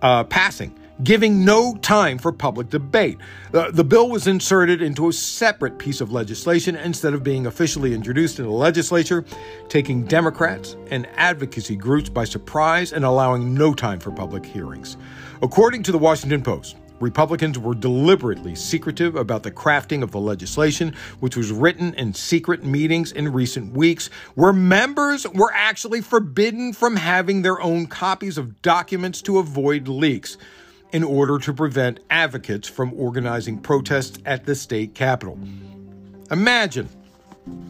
uh, 0.00 0.24
passing 0.24 0.78
giving 1.02 1.44
no 1.44 1.74
time 1.76 2.18
for 2.18 2.32
public 2.32 2.70
debate. 2.70 3.18
The, 3.50 3.70
the 3.72 3.84
bill 3.84 4.08
was 4.08 4.26
inserted 4.26 4.82
into 4.82 5.08
a 5.08 5.12
separate 5.12 5.78
piece 5.78 6.00
of 6.00 6.12
legislation 6.12 6.76
instead 6.76 7.14
of 7.14 7.24
being 7.24 7.46
officially 7.46 7.94
introduced 7.94 8.38
in 8.38 8.44
the 8.44 8.52
legislature, 8.52 9.24
taking 9.68 10.04
Democrats 10.04 10.76
and 10.90 11.08
advocacy 11.16 11.76
groups 11.76 12.08
by 12.08 12.24
surprise 12.24 12.92
and 12.92 13.04
allowing 13.04 13.54
no 13.54 13.74
time 13.74 13.98
for 13.98 14.10
public 14.10 14.44
hearings. 14.44 14.96
According 15.40 15.82
to 15.84 15.92
the 15.92 15.98
Washington 15.98 16.42
Post, 16.42 16.76
Republicans 17.00 17.58
were 17.58 17.74
deliberately 17.74 18.54
secretive 18.54 19.16
about 19.16 19.42
the 19.42 19.50
crafting 19.50 20.04
of 20.04 20.12
the 20.12 20.20
legislation, 20.20 20.94
which 21.18 21.36
was 21.36 21.50
written 21.50 21.92
in 21.94 22.14
secret 22.14 22.64
meetings 22.64 23.10
in 23.10 23.32
recent 23.32 23.76
weeks, 23.76 24.08
where 24.36 24.52
members 24.52 25.26
were 25.26 25.50
actually 25.52 26.00
forbidden 26.00 26.72
from 26.72 26.94
having 26.94 27.42
their 27.42 27.60
own 27.60 27.88
copies 27.88 28.38
of 28.38 28.62
documents 28.62 29.20
to 29.22 29.38
avoid 29.38 29.88
leaks 29.88 30.38
in 30.92 31.02
order 31.02 31.38
to 31.38 31.52
prevent 31.52 32.00
advocates 32.10 32.68
from 32.68 32.92
organizing 32.94 33.58
protests 33.58 34.18
at 34.26 34.44
the 34.44 34.54
state 34.54 34.94
capitol. 34.94 35.38
Imagine 36.30 36.88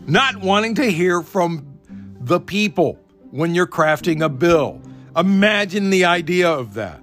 not 0.07 0.37
wanting 0.37 0.75
to 0.75 0.91
hear 0.91 1.23
from 1.23 1.79
the 2.21 2.41
people 2.41 2.99
when 3.31 3.55
you're 3.55 3.67
crafting 3.67 4.25
a 4.25 4.29
bill. 4.29 4.81
Imagine 5.17 5.91
the 5.91 6.05
idea 6.05 6.51
of 6.51 6.75
that. 6.75 7.01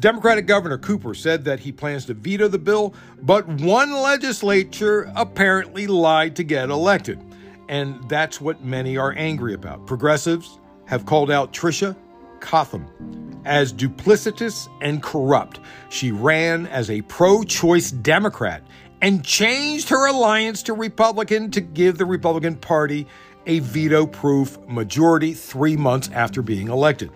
Democratic 0.00 0.46
Governor 0.46 0.78
Cooper 0.78 1.14
said 1.14 1.44
that 1.44 1.60
he 1.60 1.70
plans 1.70 2.06
to 2.06 2.14
veto 2.14 2.48
the 2.48 2.58
bill, 2.58 2.94
but 3.22 3.46
one 3.46 3.92
legislature 3.92 5.12
apparently 5.14 5.86
lied 5.86 6.34
to 6.36 6.42
get 6.42 6.70
elected. 6.70 7.20
And 7.68 8.08
that's 8.08 8.40
what 8.40 8.64
many 8.64 8.96
are 8.96 9.12
angry 9.16 9.54
about. 9.54 9.86
Progressives 9.86 10.58
have 10.86 11.06
called 11.06 11.30
out 11.30 11.52
Tricia 11.52 11.94
Cotham 12.40 13.31
as 13.44 13.72
duplicitous 13.72 14.68
and 14.80 15.02
corrupt. 15.02 15.60
She 15.88 16.12
ran 16.12 16.66
as 16.66 16.90
a 16.90 17.02
pro 17.02 17.42
choice 17.42 17.90
Democrat 17.90 18.62
and 19.00 19.24
changed 19.24 19.88
her 19.88 20.06
alliance 20.06 20.62
to 20.64 20.72
Republican 20.72 21.50
to 21.50 21.60
give 21.60 21.98
the 21.98 22.06
Republican 22.06 22.56
Party 22.56 23.06
a 23.46 23.58
veto 23.58 24.06
proof 24.06 24.58
majority 24.68 25.34
three 25.34 25.76
months 25.76 26.08
after 26.12 26.42
being 26.42 26.68
elected. 26.68 27.10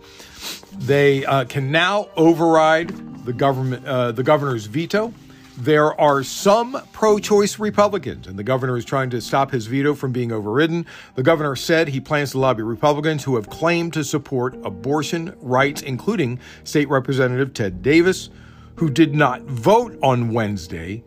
They 0.78 1.25
uh, 1.25 1.45
can 1.45 1.71
now 1.71 2.09
override 2.16 3.25
the 3.25 3.33
government, 3.33 3.87
uh, 3.87 4.12
the 4.12 4.23
governor's 4.23 4.66
veto 4.66 5.12
there 5.56 5.98
are 5.98 6.22
some 6.22 6.80
pro 6.92 7.18
choice 7.18 7.58
Republicans, 7.58 8.26
and 8.26 8.38
the 8.38 8.44
governor 8.44 8.76
is 8.76 8.84
trying 8.84 9.10
to 9.10 9.20
stop 9.20 9.50
his 9.50 9.66
veto 9.66 9.94
from 9.94 10.12
being 10.12 10.30
overridden. 10.30 10.86
The 11.14 11.22
governor 11.22 11.56
said 11.56 11.88
he 11.88 12.00
plans 12.00 12.32
to 12.32 12.38
lobby 12.38 12.62
Republicans 12.62 13.25
who 13.25 13.36
have 13.36 13.48
claimed 13.48 13.94
to 13.94 14.04
support 14.04 14.54
abortion 14.64 15.34
rights, 15.40 15.80
including 15.80 16.40
State 16.64 16.88
Representative 16.88 17.54
Ted 17.54 17.82
Davis, 17.82 18.28
who 18.76 18.90
did 18.90 19.14
not 19.14 19.42
vote 19.42 19.98
on 20.02 20.32
Wednesday, 20.32 21.02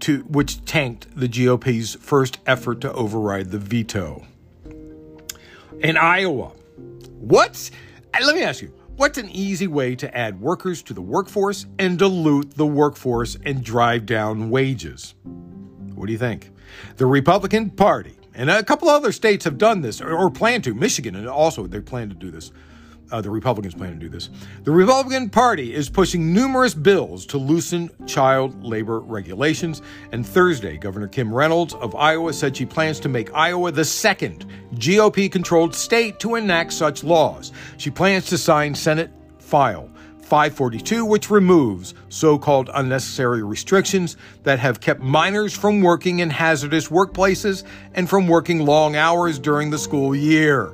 to, 0.00 0.20
which 0.22 0.64
tanked 0.64 1.06
the 1.14 1.28
GOP's 1.28 1.94
first 1.96 2.38
effort 2.46 2.80
to 2.80 2.92
override 2.94 3.50
the 3.50 3.58
veto. 3.58 4.24
In 5.80 5.98
Iowa, 5.98 6.52
what? 7.18 7.70
Let 8.18 8.34
me 8.34 8.42
ask 8.42 8.62
you 8.62 8.72
What's 9.00 9.16
an 9.16 9.30
easy 9.30 9.66
way 9.66 9.96
to 9.96 10.14
add 10.14 10.42
workers 10.42 10.82
to 10.82 10.92
the 10.92 11.00
workforce 11.00 11.64
and 11.78 11.98
dilute 11.98 12.58
the 12.58 12.66
workforce 12.66 13.34
and 13.46 13.64
drive 13.64 14.04
down 14.04 14.50
wages? 14.50 15.14
What 15.94 16.04
do 16.04 16.12
you 16.12 16.18
think? 16.18 16.50
The 16.98 17.06
Republican 17.06 17.70
Party 17.70 18.18
and 18.34 18.50
a 18.50 18.62
couple 18.62 18.90
other 18.90 19.10
states 19.10 19.46
have 19.46 19.56
done 19.56 19.80
this 19.80 20.02
or, 20.02 20.14
or 20.14 20.28
plan 20.28 20.60
to. 20.60 20.74
Michigan 20.74 21.16
and 21.16 21.26
also 21.26 21.66
they 21.66 21.80
plan 21.80 22.10
to 22.10 22.14
do 22.14 22.30
this. 22.30 22.52
Uh, 23.10 23.20
the 23.20 23.30
Republicans 23.30 23.74
plan 23.74 23.92
to 23.92 23.96
do 23.98 24.08
this. 24.08 24.30
The 24.64 24.70
Republican 24.70 25.30
Party 25.30 25.74
is 25.74 25.88
pushing 25.88 26.32
numerous 26.32 26.74
bills 26.74 27.26
to 27.26 27.38
loosen 27.38 27.90
child 28.06 28.62
labor 28.62 29.00
regulations. 29.00 29.82
And 30.12 30.26
Thursday, 30.26 30.76
Governor 30.76 31.08
Kim 31.08 31.34
Reynolds 31.34 31.74
of 31.74 31.94
Iowa 31.96 32.32
said 32.32 32.56
she 32.56 32.66
plans 32.66 33.00
to 33.00 33.08
make 33.08 33.34
Iowa 33.34 33.72
the 33.72 33.84
second 33.84 34.46
GOP 34.74 35.30
controlled 35.30 35.74
state 35.74 36.20
to 36.20 36.36
enact 36.36 36.72
such 36.72 37.02
laws. 37.02 37.52
She 37.78 37.90
plans 37.90 38.26
to 38.26 38.38
sign 38.38 38.74
Senate 38.74 39.10
File 39.38 39.90
542, 40.30 41.04
which 41.04 41.28
removes 41.28 41.94
so 42.08 42.38
called 42.38 42.70
unnecessary 42.72 43.42
restrictions 43.42 44.16
that 44.44 44.60
have 44.60 44.80
kept 44.80 45.00
minors 45.00 45.52
from 45.52 45.80
working 45.82 46.20
in 46.20 46.30
hazardous 46.30 46.86
workplaces 46.86 47.64
and 47.94 48.08
from 48.08 48.28
working 48.28 48.64
long 48.64 48.94
hours 48.94 49.40
during 49.40 49.70
the 49.70 49.78
school 49.78 50.14
year. 50.14 50.72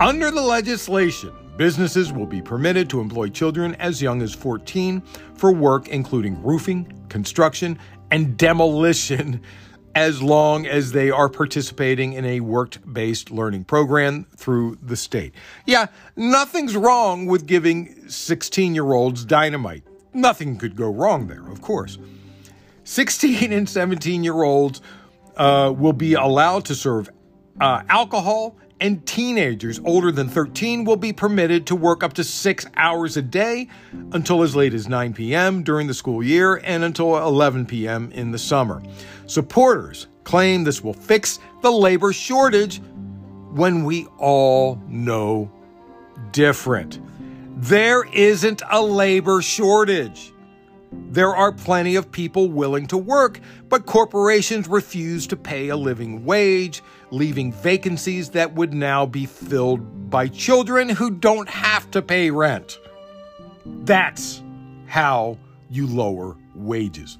Under 0.00 0.30
the 0.30 0.40
legislation, 0.40 1.32
businesses 1.58 2.12
will 2.12 2.26
be 2.26 2.40
permitted 2.40 2.88
to 2.88 3.00
employ 3.00 3.28
children 3.28 3.74
as 3.74 4.00
young 4.00 4.22
as 4.22 4.32
14 4.32 5.02
for 5.34 5.52
work 5.52 5.88
including 5.88 6.42
roofing, 6.42 6.90
construction, 7.10 7.78
and 8.10 8.38
demolition 8.38 9.42
as 9.94 10.22
long 10.22 10.64
as 10.66 10.92
they 10.92 11.10
are 11.10 11.28
participating 11.28 12.12
in 12.12 12.24
a 12.24 12.38
work 12.38 12.76
based 12.92 13.32
learning 13.32 13.64
program 13.64 14.24
through 14.36 14.78
the 14.80 14.96
state. 14.96 15.34
Yeah, 15.66 15.86
nothing's 16.14 16.76
wrong 16.76 17.26
with 17.26 17.46
giving 17.46 18.08
16 18.08 18.74
year 18.74 18.92
olds 18.92 19.24
dynamite. 19.24 19.82
Nothing 20.14 20.56
could 20.56 20.76
go 20.76 20.90
wrong 20.90 21.26
there, 21.26 21.46
of 21.50 21.60
course. 21.60 21.98
16 22.84 23.52
and 23.52 23.68
17 23.68 24.22
year 24.22 24.44
olds 24.44 24.80
uh, 25.36 25.74
will 25.76 25.92
be 25.92 26.14
allowed 26.14 26.64
to 26.66 26.74
serve 26.76 27.10
uh, 27.60 27.82
alcohol 27.88 28.56
and 28.80 29.04
teenagers 29.06 29.80
older 29.84 30.12
than 30.12 30.28
13 30.28 30.84
will 30.84 30.96
be 30.96 31.12
permitted 31.12 31.66
to 31.66 31.76
work 31.76 32.02
up 32.02 32.12
to 32.14 32.24
six 32.24 32.66
hours 32.76 33.16
a 33.16 33.22
day 33.22 33.68
until 34.12 34.42
as 34.42 34.54
late 34.54 34.74
as 34.74 34.88
9 34.88 35.14
p.m. 35.14 35.62
during 35.62 35.86
the 35.86 35.94
school 35.94 36.22
year 36.22 36.60
and 36.64 36.84
until 36.84 37.16
11 37.16 37.66
p.m. 37.66 38.10
in 38.12 38.30
the 38.30 38.38
summer. 38.38 38.82
Supporters 39.26 40.06
claim 40.24 40.64
this 40.64 40.82
will 40.82 40.92
fix 40.92 41.38
the 41.62 41.70
labor 41.70 42.12
shortage 42.12 42.80
when 43.52 43.84
we 43.84 44.06
all 44.18 44.80
know 44.86 45.50
different. 46.32 47.00
There 47.56 48.04
isn't 48.12 48.62
a 48.70 48.80
labor 48.80 49.42
shortage. 49.42 50.32
There 50.92 51.34
are 51.34 51.52
plenty 51.52 51.96
of 51.96 52.10
people 52.10 52.48
willing 52.48 52.86
to 52.88 52.96
work, 52.96 53.40
but 53.68 53.86
corporations 53.86 54.68
refuse 54.68 55.26
to 55.26 55.36
pay 55.36 55.68
a 55.68 55.76
living 55.76 56.24
wage, 56.24 56.82
leaving 57.10 57.52
vacancies 57.52 58.30
that 58.30 58.54
would 58.54 58.74
now 58.74 59.06
be 59.06 59.26
filled 59.26 60.10
by 60.10 60.28
children 60.28 60.88
who 60.88 61.10
don't 61.10 61.48
have 61.48 61.90
to 61.90 62.02
pay 62.02 62.30
rent. 62.30 62.78
That's 63.64 64.42
how 64.86 65.38
you 65.70 65.86
lower 65.86 66.36
wages. 66.54 67.18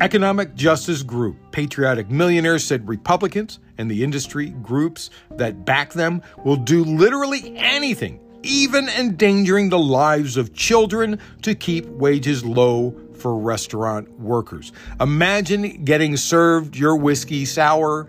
Economic 0.00 0.54
Justice 0.54 1.02
Group, 1.02 1.36
Patriotic 1.52 2.10
Millionaires 2.10 2.64
said 2.64 2.86
Republicans 2.86 3.58
and 3.78 3.90
the 3.90 4.04
industry 4.04 4.50
groups 4.62 5.10
that 5.30 5.64
back 5.64 5.92
them 5.92 6.22
will 6.44 6.56
do 6.56 6.84
literally 6.84 7.56
anything 7.56 8.20
even 8.46 8.88
endangering 8.88 9.68
the 9.68 9.78
lives 9.78 10.36
of 10.36 10.54
children 10.54 11.18
to 11.42 11.54
keep 11.54 11.86
wages 11.86 12.44
low 12.44 12.94
for 13.14 13.36
restaurant 13.36 14.08
workers. 14.20 14.72
Imagine 15.00 15.84
getting 15.84 16.16
served 16.16 16.76
your 16.76 16.96
whiskey 16.96 17.44
sour 17.44 18.08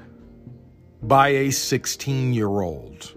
by 1.01 1.29
a 1.29 1.51
16 1.51 2.33
year 2.33 2.47
old. 2.47 3.13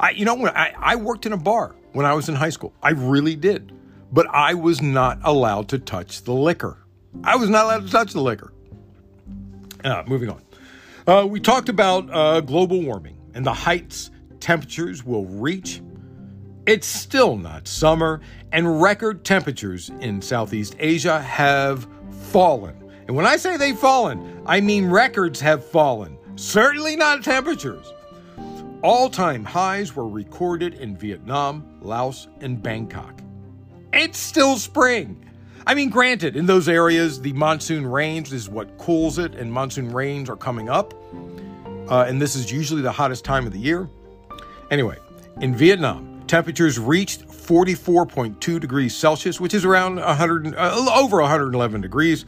I, 0.00 0.10
you 0.10 0.24
know, 0.24 0.34
when 0.34 0.54
I, 0.56 0.74
I 0.78 0.96
worked 0.96 1.26
in 1.26 1.32
a 1.32 1.36
bar 1.36 1.74
when 1.92 2.06
I 2.06 2.14
was 2.14 2.28
in 2.28 2.34
high 2.34 2.50
school, 2.50 2.72
I 2.82 2.90
really 2.90 3.36
did, 3.36 3.72
but 4.12 4.26
I 4.30 4.54
was 4.54 4.80
not 4.80 5.18
allowed 5.24 5.68
to 5.70 5.78
touch 5.78 6.22
the 6.22 6.34
liquor. 6.34 6.78
I 7.24 7.36
was 7.36 7.48
not 7.48 7.64
allowed 7.64 7.86
to 7.86 7.90
touch 7.92 8.12
the 8.12 8.20
liquor. 8.20 8.52
Uh, 9.84 10.02
moving 10.06 10.30
on. 10.30 10.42
Uh, 11.06 11.26
we 11.26 11.40
talked 11.40 11.68
about 11.68 12.08
uh, 12.12 12.40
global 12.40 12.82
warming 12.82 13.16
and 13.34 13.46
the 13.46 13.52
heights 13.52 14.10
temperatures 14.40 15.04
will 15.04 15.24
reach. 15.26 15.80
It's 16.66 16.86
still 16.86 17.36
not 17.36 17.66
summer, 17.66 18.20
and 18.52 18.82
record 18.82 19.24
temperatures 19.24 19.90
in 20.00 20.20
Southeast 20.20 20.76
Asia 20.78 21.20
have 21.20 21.86
fallen. 22.10 22.76
And 23.06 23.16
when 23.16 23.24
I 23.24 23.36
say 23.36 23.56
they've 23.56 23.78
fallen, 23.78 24.42
I 24.44 24.60
mean 24.60 24.86
records 24.86 25.40
have 25.40 25.64
fallen, 25.64 26.17
certainly 26.38 26.96
not 26.96 27.22
temperatures. 27.24 27.92
All 28.82 29.10
time 29.10 29.44
highs 29.44 29.96
were 29.96 30.08
recorded 30.08 30.74
in 30.74 30.96
Vietnam, 30.96 31.64
Laos, 31.80 32.28
and 32.40 32.62
Bangkok. 32.62 33.20
It's 33.92 34.18
still 34.18 34.56
spring. 34.56 35.24
I 35.66 35.74
mean, 35.74 35.90
granted, 35.90 36.36
in 36.36 36.46
those 36.46 36.68
areas, 36.68 37.20
the 37.20 37.32
monsoon 37.32 37.86
rains 37.86 38.32
is 38.32 38.48
what 38.48 38.78
cools 38.78 39.18
it, 39.18 39.34
and 39.34 39.52
monsoon 39.52 39.90
rains 39.90 40.30
are 40.30 40.36
coming 40.36 40.68
up. 40.68 40.94
Uh, 41.90 42.04
and 42.06 42.22
this 42.22 42.36
is 42.36 42.52
usually 42.52 42.82
the 42.82 42.92
hottest 42.92 43.24
time 43.24 43.46
of 43.46 43.52
the 43.52 43.58
year. 43.58 43.88
Anyway, 44.70 44.96
in 45.40 45.54
Vietnam, 45.54 46.22
temperatures 46.26 46.78
reached 46.78 47.26
44.2 47.26 48.60
degrees 48.60 48.96
Celsius, 48.96 49.40
which 49.40 49.54
is 49.54 49.64
around 49.64 49.96
100, 49.96 50.54
uh, 50.54 50.86
over 50.94 51.20
111 51.20 51.80
degrees. 51.80 52.24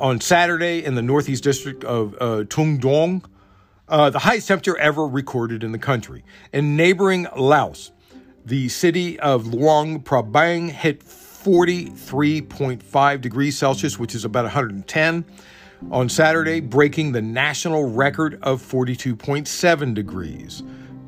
On 0.00 0.20
Saturday, 0.20 0.84
in 0.84 0.94
the 0.94 1.02
northeast 1.02 1.44
district 1.44 1.84
of 1.84 2.14
uh, 2.14 2.44
Tuong 2.44 2.80
Duong, 2.80 3.22
uh, 3.88 4.10
the 4.10 4.18
highest 4.18 4.48
temperature 4.48 4.76
ever 4.78 5.06
recorded 5.06 5.62
in 5.62 5.70
the 5.72 5.78
country. 5.78 6.24
In 6.52 6.76
neighboring 6.76 7.26
Laos, 7.36 7.92
the 8.44 8.68
city 8.68 9.18
of 9.20 9.46
Luang 9.46 10.02
Prabang 10.02 10.70
hit 10.70 11.04
43.5 11.04 13.20
degrees 13.20 13.56
Celsius, 13.56 13.98
which 13.98 14.14
is 14.14 14.24
about 14.24 14.44
110 14.44 15.24
on 15.90 16.08
Saturday, 16.08 16.60
breaking 16.60 17.12
the 17.12 17.22
national 17.22 17.90
record 17.90 18.38
of 18.42 18.62
42.7 18.62 19.94
degrees 19.94 20.62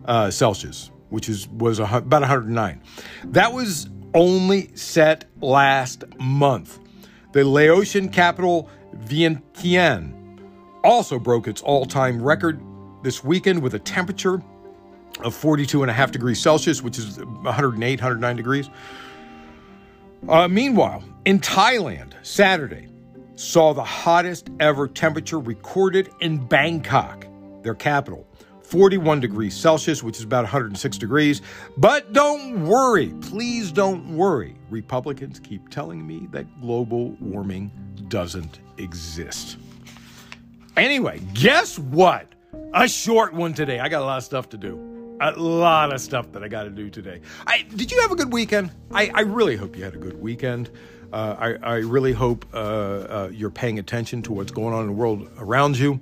uh, 0.04 0.30
Celsius, 0.30 0.90
which 1.08 1.28
is 1.28 1.48
was 1.48 1.80
a, 1.80 1.84
about 1.84 2.20
109. 2.20 2.80
That 3.24 3.52
was 3.52 3.88
only 4.14 4.74
set 4.76 5.24
last 5.40 6.04
month. 6.18 6.78
The 7.32 7.44
Laotian 7.44 8.08
capital 8.08 8.70
Vientiane 8.96 10.17
also 10.84 11.18
broke 11.18 11.48
its 11.48 11.62
all-time 11.62 12.22
record 12.22 12.60
this 13.02 13.22
weekend 13.24 13.62
with 13.62 13.74
a 13.74 13.78
temperature 13.78 14.42
of 15.20 15.34
42 15.34 15.82
and 15.82 15.90
a 15.90 15.94
half 15.94 16.12
degrees 16.12 16.40
Celsius, 16.40 16.82
which 16.82 16.98
is 16.98 17.18
108, 17.18 18.00
109 18.00 18.36
degrees. 18.36 18.70
Uh, 20.28 20.48
meanwhile, 20.48 21.02
in 21.24 21.38
Thailand, 21.40 22.14
Saturday 22.24 22.88
saw 23.36 23.72
the 23.72 23.84
hottest 23.84 24.50
ever 24.58 24.88
temperature 24.88 25.38
recorded 25.38 26.10
in 26.20 26.44
Bangkok, 26.44 27.26
their 27.62 27.74
capital. 27.74 28.26
41 28.62 29.20
degrees 29.20 29.56
Celsius, 29.56 30.02
which 30.02 30.18
is 30.18 30.24
about 30.24 30.44
106 30.44 30.98
degrees. 30.98 31.40
But 31.78 32.12
don't 32.12 32.66
worry, 32.66 33.14
please 33.22 33.72
don't 33.72 34.14
worry. 34.14 34.56
Republicans 34.68 35.40
keep 35.40 35.70
telling 35.70 36.06
me 36.06 36.28
that 36.32 36.60
global 36.60 37.12
warming 37.20 37.70
doesn't 38.08 38.60
exist. 38.76 39.56
Anyway, 40.78 41.20
guess 41.34 41.78
what? 41.78 42.26
A 42.74 42.86
short 42.86 43.32
one 43.32 43.52
today. 43.52 43.80
I 43.80 43.88
got 43.88 44.02
a 44.02 44.04
lot 44.04 44.18
of 44.18 44.24
stuff 44.24 44.48
to 44.50 44.56
do. 44.56 45.16
A 45.20 45.32
lot 45.32 45.92
of 45.92 46.00
stuff 46.00 46.30
that 46.32 46.44
I 46.44 46.48
got 46.48 46.64
to 46.64 46.70
do 46.70 46.88
today. 46.88 47.20
I, 47.46 47.62
did 47.62 47.90
you 47.90 48.00
have 48.02 48.12
a 48.12 48.14
good 48.14 48.32
weekend? 48.32 48.70
I, 48.92 49.10
I 49.12 49.20
really 49.22 49.56
hope 49.56 49.76
you 49.76 49.82
had 49.82 49.94
a 49.94 49.98
good 49.98 50.20
weekend. 50.20 50.70
Uh, 51.12 51.34
I, 51.38 51.54
I, 51.62 51.74
really 51.76 52.12
hope 52.12 52.44
uh, 52.52 52.56
uh, 52.56 53.30
you're 53.32 53.50
paying 53.50 53.78
attention 53.78 54.22
to 54.22 54.32
what's 54.32 54.52
going 54.52 54.74
on 54.74 54.82
in 54.82 54.86
the 54.88 54.92
world 54.92 55.28
around 55.38 55.78
you. 55.78 56.00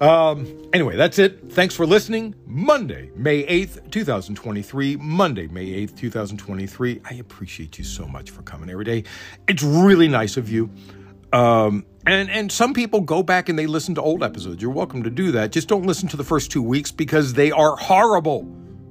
Um, 0.00 0.68
anyway, 0.74 0.96
that's 0.96 1.18
it. 1.18 1.50
Thanks 1.52 1.74
for 1.74 1.86
listening. 1.86 2.34
Monday, 2.46 3.10
May 3.16 3.44
8th, 3.44 3.90
2023. 3.90 4.96
Monday, 4.96 5.46
May 5.46 5.86
8th, 5.86 5.96
2023. 5.96 7.00
I 7.10 7.14
appreciate 7.14 7.78
you 7.78 7.84
so 7.84 8.06
much 8.06 8.30
for 8.30 8.42
coming 8.42 8.68
every 8.68 8.84
day. 8.84 9.04
It's 9.48 9.62
really 9.62 10.08
nice 10.08 10.36
of 10.36 10.50
you. 10.50 10.70
Um, 11.34 11.84
and 12.06 12.30
and 12.30 12.52
some 12.52 12.74
people 12.74 13.00
go 13.00 13.22
back 13.24 13.48
and 13.48 13.58
they 13.58 13.66
listen 13.66 13.96
to 13.96 14.02
old 14.02 14.22
episodes. 14.22 14.62
You're 14.62 14.70
welcome 14.70 15.02
to 15.02 15.10
do 15.10 15.32
that. 15.32 15.50
Just 15.50 15.66
don't 15.66 15.84
listen 15.84 16.08
to 16.10 16.16
the 16.16 16.22
first 16.22 16.52
two 16.52 16.62
weeks 16.62 16.92
because 16.92 17.34
they 17.34 17.50
are 17.50 17.74
horrible, 17.76 18.48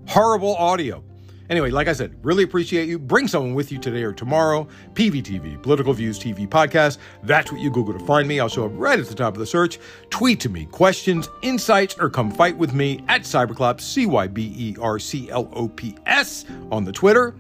horrible 0.07 0.53
audio. 0.57 1.01
Anyway, 1.49 1.69
like 1.69 1.87
I 1.87 1.93
said, 1.93 2.17
really 2.21 2.43
appreciate 2.43 2.89
you. 2.89 2.99
Bring 2.99 3.29
someone 3.29 3.53
with 3.53 3.71
you 3.71 3.77
today 3.77 4.03
or 4.03 4.11
tomorrow. 4.11 4.67
PVTV, 4.93 5.61
Political 5.61 5.93
Views 5.93 6.19
TV 6.19 6.47
Podcast. 6.47 6.97
That's 7.23 7.49
what 7.49 7.61
you 7.61 7.69
Google 7.69 7.93
to 7.93 8.05
find 8.05 8.27
me. 8.27 8.39
I'll 8.39 8.49
show 8.49 8.65
up 8.65 8.71
right 8.75 8.99
at 8.99 9.07
the 9.07 9.15
top 9.15 9.33
of 9.33 9.39
the 9.39 9.45
search. 9.45 9.79
Tweet 10.09 10.41
to 10.41 10.49
me 10.49 10.65
questions, 10.65 11.29
insights, 11.43 11.95
or 11.99 12.09
come 12.09 12.29
fight 12.29 12.57
with 12.57 12.73
me 12.73 13.05
at 13.07 13.21
Cyberclops, 13.21 13.81
C 13.81 14.05
Y 14.05 14.27
B 14.27 14.53
E 14.57 14.75
R 14.81 14.99
C 14.99 15.29
L 15.29 15.49
O 15.53 15.69
P 15.69 15.95
S 16.05 16.43
on 16.71 16.83
the 16.83 16.91
Twitter. 16.91 17.35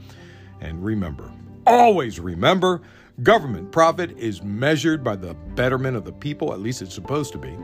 And 0.61 0.83
remember, 0.83 1.29
always 1.67 2.21
remember, 2.21 2.81
government 3.21 3.71
profit 3.71 4.17
is 4.17 4.41
measured 4.41 5.03
by 5.03 5.15
the 5.15 5.35
betterment 5.55 5.95
of 5.95 6.03
the 6.03 6.13
people, 6.13 6.51
at 6.51 6.59
least 6.59 6.81
it's 6.81 6.95
supposed 6.95 7.31
to 7.33 7.37
be. 7.37 7.55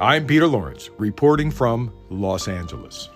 I'm 0.00 0.26
Peter 0.26 0.46
Lawrence, 0.46 0.90
reporting 0.98 1.50
from 1.50 1.92
Los 2.10 2.46
Angeles. 2.46 3.08